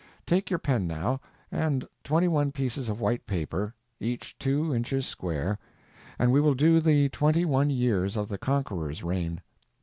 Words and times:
Take 0.25 0.49
your 0.49 0.57
pen 0.57 0.87
now, 0.87 1.21
and 1.51 1.87
twenty 2.03 2.27
one 2.27 2.51
pieces 2.51 2.89
of 2.89 2.99
white 2.99 3.27
paper, 3.27 3.75
each 3.99 4.35
two 4.39 4.73
inches 4.73 5.05
square, 5.05 5.59
and 6.17 6.31
we 6.31 6.41
will 6.41 6.55
do 6.55 6.79
the 6.79 7.09
twenty 7.09 7.45
one 7.45 7.69
years 7.69 8.17
of 8.17 8.27
the 8.27 8.39
Conqueror's 8.39 9.03
reign. 9.03 9.41